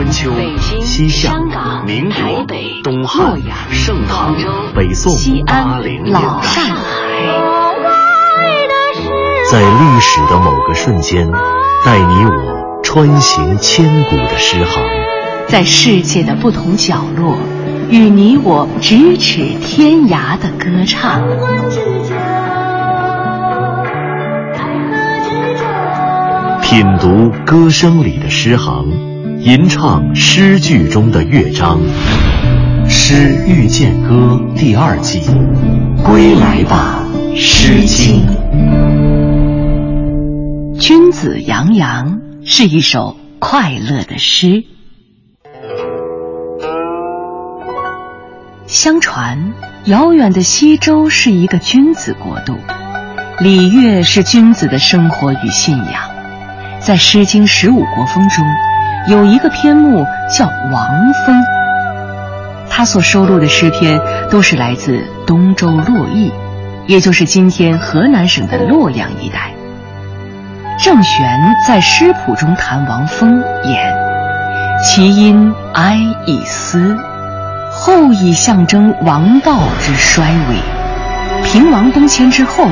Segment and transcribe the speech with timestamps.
[0.00, 0.32] 春秋、
[0.82, 1.34] 西夏、
[1.84, 2.46] 民国、
[2.82, 3.38] 东汉、
[3.70, 4.34] 盛唐、
[4.74, 6.82] 北宋、八零年代，上海，
[9.50, 11.30] 在历史的某个瞬间，
[11.84, 14.82] 带你我穿行千古的诗行，
[15.48, 17.36] 在世界的不同角落，
[17.90, 21.20] 与你我咫尺天涯的歌唱。
[26.62, 29.09] 品读歌声里的诗行，
[29.42, 31.80] 吟唱诗句中的乐章，
[32.90, 35.22] 《诗遇见歌》第二季，
[36.04, 37.02] 归来吧，
[37.38, 38.26] 《诗经》。
[40.78, 44.64] 君子洋洋是一首快乐的诗。
[48.66, 49.54] 相传，
[49.86, 52.58] 遥远的西周是一个君子国度，
[53.38, 56.10] 礼乐是君子的生活与信仰。
[56.78, 58.44] 在《诗经·十五国风》中，
[59.08, 61.40] 有一个篇目叫《王风》，
[62.68, 63.98] 他所收录的诗篇
[64.30, 66.32] 都是来自东周洛邑，
[66.86, 69.52] 也就是今天河南省的洛阳一带。
[70.78, 73.94] 郑玄在诗谱中谈王风言
[74.84, 76.96] ：“其因哀以思，
[77.72, 81.44] 后以象征王道之衰微。
[81.44, 82.66] 平王东迁之后，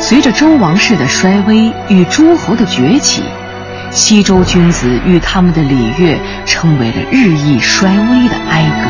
[0.00, 3.22] 随着周王室的衰微与诸侯的崛起。”
[3.90, 8.88] 西周君子与他们的礼乐成为了日益衰微的哀歌，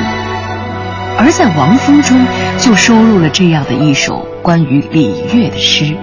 [1.19, 2.19] 而在王风中
[2.59, 5.97] 就收录了这样的一首关于礼乐的诗。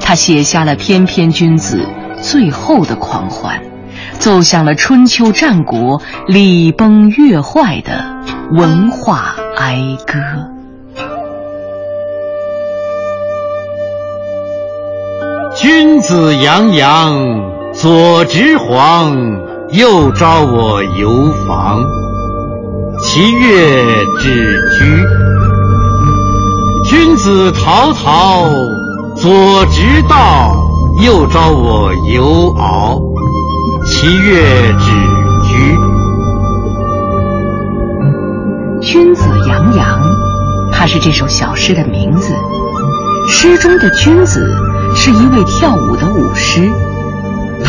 [0.00, 1.86] 他写下了翩翩君子
[2.20, 3.60] 最后的狂欢，
[4.18, 8.04] 奏响了春秋战国礼崩乐坏的
[8.52, 10.18] 文化哀歌。
[15.56, 17.61] 君子洋洋。
[17.82, 19.12] 左执黄，
[19.72, 21.82] 右招我游房。
[23.00, 24.84] 其乐止居。
[26.88, 28.48] 君子陶陶，
[29.16, 30.54] 左执道，
[31.04, 33.02] 右招我游敖。
[33.84, 34.92] 其乐止
[35.48, 35.76] 居。
[38.80, 40.00] 君子洋洋，
[40.72, 42.32] 它是这首小诗的名字。
[43.26, 44.54] 诗中的君子
[44.94, 46.70] 是一位跳舞的舞狮。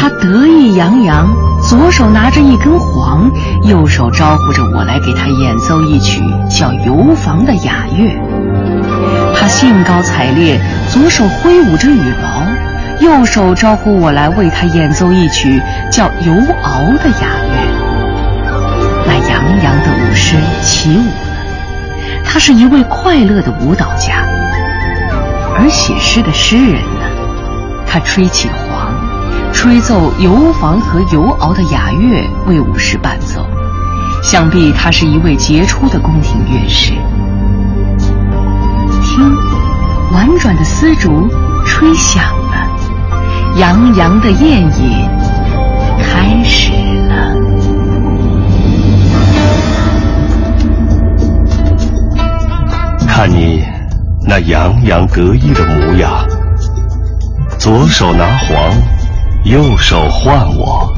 [0.03, 3.31] 他得意洋洋，左手拿着一根簧，
[3.63, 9.33] 右手招呼着我来给他演奏一曲叫《游房》的雅乐。
[9.33, 10.59] 他兴高采烈，
[10.89, 12.43] 左手挥舞着羽毛，
[12.99, 17.55] 右手招呼我来为他演奏一曲叫《游敖》的雅乐。
[19.07, 20.35] 那洋洋的舞狮
[20.65, 24.15] 起舞了，他是一位快乐的舞蹈家。
[25.55, 27.07] 而写诗的诗人呢，
[27.87, 28.49] 他吹起。
[29.63, 33.47] 吹奏游房和游敖的雅乐为武士伴奏，
[34.21, 36.91] 想必他是一位杰出的宫廷乐师。
[39.01, 39.33] 听，
[40.11, 41.29] 婉转的丝竹
[41.65, 45.09] 吹响了，洋洋的宴饮
[45.97, 46.73] 开始
[47.07, 47.33] 了。
[53.07, 53.63] 看你
[54.27, 56.11] 那洋洋得意的模样，
[57.57, 58.92] 左手拿黄。
[59.43, 60.93] 右手唤我，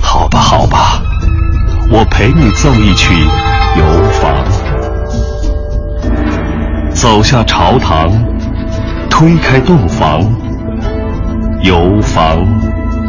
[0.00, 1.00] 好吧，好吧，
[1.88, 3.14] 我陪你奏一曲
[3.78, 3.84] 《游
[4.20, 4.34] 房》。
[6.90, 8.10] 走下朝堂，
[9.08, 10.22] 推开洞房，
[11.62, 12.44] 游房，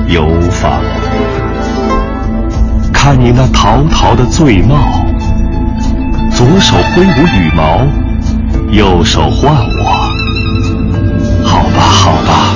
[0.08, 0.80] 游房。
[2.94, 4.76] 看你那陶陶的醉貌，
[6.32, 7.82] 左手挥舞羽毛，
[8.70, 9.84] 右手唤我，
[11.44, 12.55] 好吧，好吧。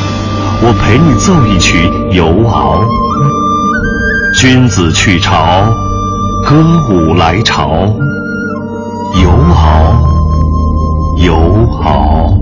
[0.62, 2.84] 我陪你奏一曲《游敖》，
[4.42, 5.72] 君子去朝，
[6.46, 7.70] 歌舞来朝，
[9.24, 10.03] 游敖，
[11.24, 11.34] 游
[11.81, 12.38] 敖。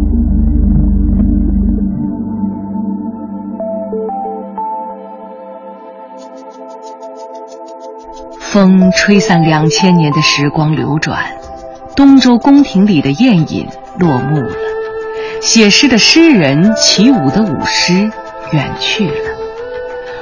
[8.41, 11.19] 风吹散两千年的时光流转，
[11.95, 13.67] 东周宫廷里的宴饮
[13.99, 14.66] 落幕了。
[15.41, 17.93] 写诗的诗人，起舞的舞狮
[18.51, 19.29] 远去了。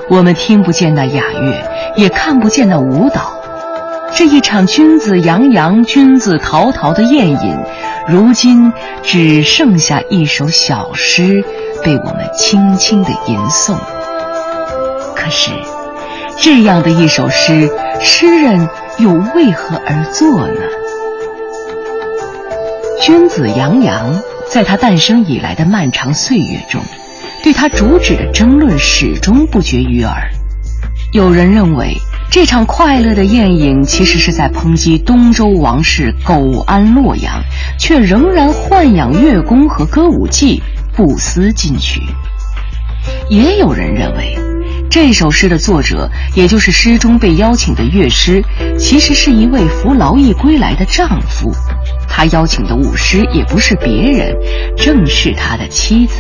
[0.10, 1.54] 我们听不见那雅乐，
[1.96, 3.40] 也看不见那舞蹈。
[4.14, 7.58] 这一场君子洋洋、君子陶陶的宴饮，
[8.08, 8.72] 如今
[9.04, 11.44] 只剩下一首小诗
[11.84, 13.76] 被我们轻轻的吟诵。
[15.16, 15.52] 可是，
[16.40, 17.70] 这样的一首诗，
[18.00, 18.70] 诗人
[19.00, 20.62] 又为何而作呢？
[23.02, 24.14] 君子洋洋。
[24.50, 26.82] 在他诞生以来的漫长岁月中，
[27.44, 30.30] 对他主旨的争论始终不绝于耳。
[31.12, 31.96] 有人认为
[32.30, 37.42] 这场快乐的宴饮，其实是在抨击东周王室苟安洛阳，
[37.80, 40.62] 却仍然豢养乐工和歌舞伎，
[40.96, 42.02] 不思进取。
[43.30, 44.38] 也有人认为，
[44.90, 48.44] 这首诗的作者，也就是诗中被邀请的乐师，
[48.80, 51.52] 其实是一位服劳役归来的丈夫。
[52.18, 54.34] 他邀请的舞师也不是别人，
[54.78, 56.16] 正是他的妻子。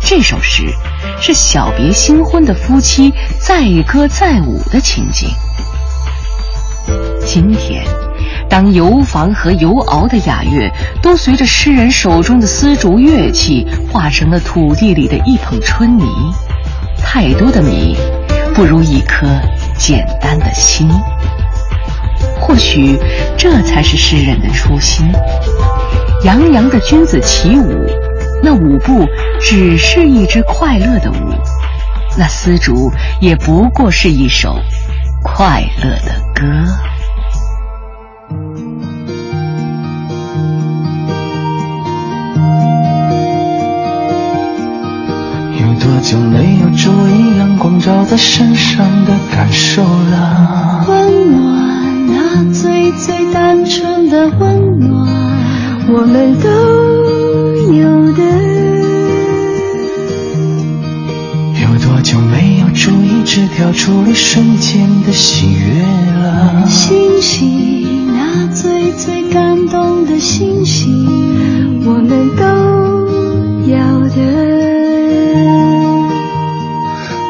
[0.00, 0.72] 这首诗
[1.20, 5.28] 是小别新婚的夫妻载歌载舞的情景。
[7.26, 7.84] 今天，
[8.48, 10.70] 当游房和游敖的雅乐
[11.02, 16.04] 都随着诗人手中的丝竹乐器化成了土地里的一捧春泥，
[17.02, 17.96] 太多的米
[18.54, 19.26] 不如一颗
[19.76, 20.88] 简单的心。
[22.40, 22.98] 或许
[23.36, 25.06] 这才是诗人的初心。
[26.24, 27.86] 洋洋的君子起舞，
[28.42, 29.06] 那舞步
[29.40, 31.34] 只是一支快乐的舞，
[32.16, 32.90] 那丝竹
[33.20, 34.58] 也不过是一首
[35.22, 36.42] 快乐的歌。
[45.60, 50.84] 有多久没有注意阳光照在身上的感受了？
[50.88, 51.47] 温暖，那
[52.98, 55.06] 最最单纯的温暖，
[55.88, 56.48] 我们都
[57.72, 58.22] 有的。
[61.62, 65.80] 有多久没有注意只跳出一瞬间的喜悦
[66.20, 66.66] 了？
[66.66, 71.06] 星星，那最最感动的星星，
[71.86, 72.42] 我们都
[73.70, 74.16] 要的。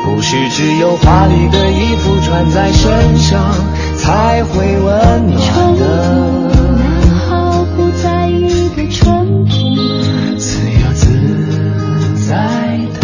[0.07, 3.39] 不是只有华丽的衣服穿在身上
[4.09, 4.87] 才会温
[5.27, 5.37] 暖
[5.77, 5.85] 的，
[6.79, 6.83] 那
[7.29, 9.53] 毫不在意的淳朴。
[10.39, 11.05] 自由自
[12.27, 12.33] 在
[12.95, 13.03] 的。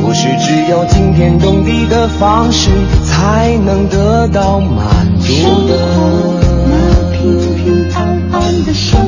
[0.00, 2.70] 不是只有惊天动地的方式
[3.04, 5.74] 才能得到满足生活，的。
[6.70, 6.72] 那
[7.10, 9.07] 平平安安的生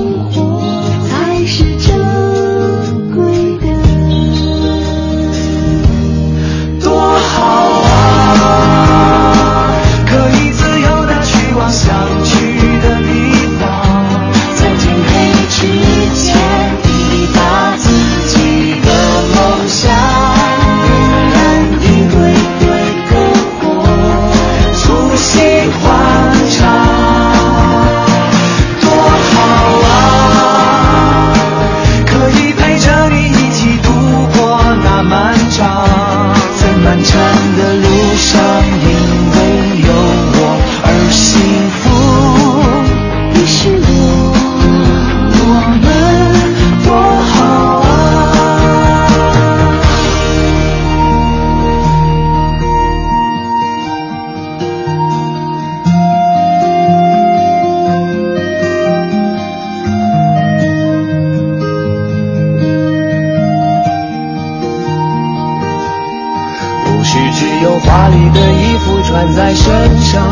[67.90, 70.22] 华丽的衣服穿在身上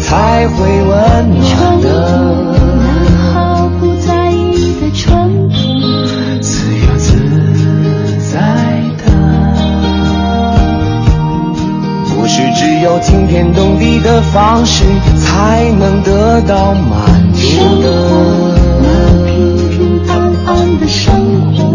[0.00, 1.86] 才会温暖淳朴，的。
[2.78, 2.88] 那
[3.34, 5.54] 毫不在意的淳朴。
[6.40, 7.12] 自由自
[8.32, 8.34] 在
[8.96, 9.04] 的，
[12.08, 14.82] 不是只有惊天动地的方式
[15.18, 17.82] 才能得到满足生活，
[18.80, 19.28] 那的。
[19.28, 21.12] 平平安安的生
[21.52, 21.71] 活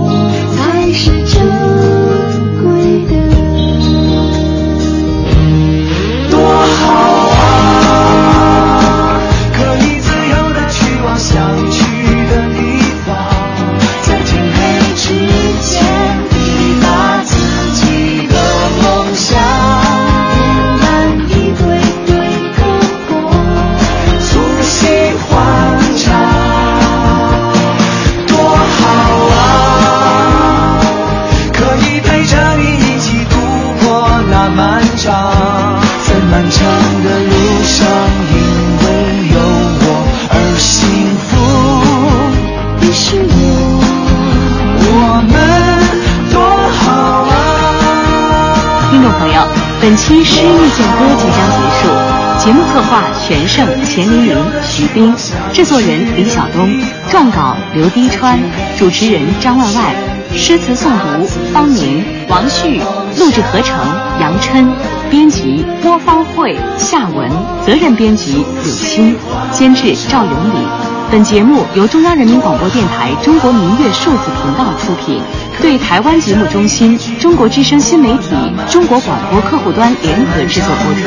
[48.89, 49.41] 听众朋友，
[49.82, 51.89] 本期《诗意见歌》即将结束。
[52.38, 55.13] 节目策划：全胜、钱琳琳、徐冰，
[55.51, 56.70] 制作人李晓东，
[57.12, 58.39] 撰稿刘滴川，
[58.77, 59.94] 主持人张万万，
[60.34, 62.79] 诗词诵读方明、王旭，
[63.20, 63.77] 录制合成
[64.22, 64.72] 杨琛，
[65.10, 67.29] 编辑郭方慧、夏文，
[67.65, 69.17] 责任编辑柳青，
[69.51, 70.65] 监制赵永礼。
[71.10, 75.22] 本节目由中央人民广播电台中国民乐数字频道出品，
[75.62, 78.36] 对台湾节目中心、中国之声新媒体、
[78.70, 81.00] 中国广播客户端联合制作播出，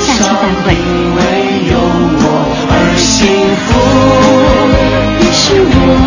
[0.00, 0.76] 下期再会。
[5.18, 6.05] 你是我。